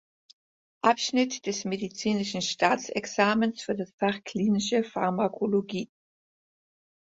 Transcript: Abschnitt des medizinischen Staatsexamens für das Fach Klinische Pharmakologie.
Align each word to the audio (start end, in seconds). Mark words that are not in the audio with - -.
Abschnitt 0.81 1.45
des 1.45 1.63
medizinischen 1.63 2.41
Staatsexamens 2.41 3.61
für 3.61 3.75
das 3.75 3.93
Fach 3.99 4.23
Klinische 4.23 4.83
Pharmakologie. 4.83 5.91